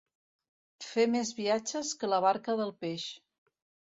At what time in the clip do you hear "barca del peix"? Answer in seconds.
2.27-3.05